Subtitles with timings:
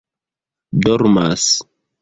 [0.81, 1.53] dormas